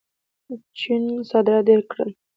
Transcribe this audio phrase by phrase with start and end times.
[0.79, 2.09] چین صادرات ډېر کړل.